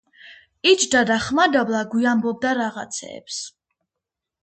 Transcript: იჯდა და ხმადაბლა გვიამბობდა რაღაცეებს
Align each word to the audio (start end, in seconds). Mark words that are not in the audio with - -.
იჯდა 0.71 1.03
და 1.09 1.17
ხმადაბლა 1.27 1.83
გვიამბობდა 1.93 2.57
რაღაცეებს 2.65 3.43